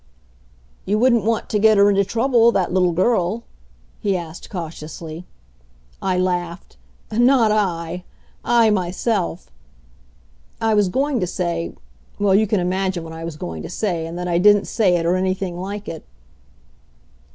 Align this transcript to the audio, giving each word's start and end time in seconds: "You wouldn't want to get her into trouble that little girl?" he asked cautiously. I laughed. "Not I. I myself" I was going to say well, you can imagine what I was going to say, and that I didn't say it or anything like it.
"You 0.83 0.97
wouldn't 0.97 1.25
want 1.25 1.47
to 1.49 1.59
get 1.59 1.77
her 1.77 1.87
into 1.87 2.03
trouble 2.03 2.51
that 2.53 2.73
little 2.73 2.91
girl?" 2.91 3.43
he 3.99 4.17
asked 4.17 4.49
cautiously. 4.49 5.27
I 6.01 6.17
laughed. 6.17 6.75
"Not 7.11 7.51
I. 7.51 8.03
I 8.43 8.71
myself" 8.71 9.51
I 10.59 10.73
was 10.73 10.89
going 10.89 11.19
to 11.19 11.27
say 11.27 11.75
well, 12.17 12.33
you 12.33 12.47
can 12.47 12.59
imagine 12.59 13.03
what 13.03 13.13
I 13.13 13.23
was 13.23 13.35
going 13.37 13.61
to 13.61 13.69
say, 13.69 14.07
and 14.07 14.17
that 14.17 14.27
I 14.27 14.39
didn't 14.39 14.65
say 14.65 14.95
it 14.97 15.05
or 15.05 15.15
anything 15.15 15.59
like 15.61 15.87
it. 15.87 16.03